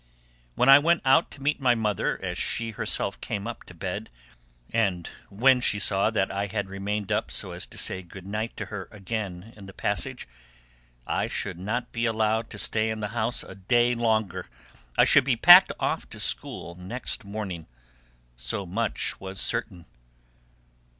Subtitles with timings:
[0.55, 4.09] When I went out to meet my mother as she herself came up to bed,
[4.73, 8.57] and when she saw that I had remained up so as to say good night
[8.57, 10.27] to her again in the passage,
[11.05, 14.47] I should not be allowed to stay in the house a day longer,
[14.97, 17.67] I should be packed off to school next morning;
[18.35, 19.85] so much was certain.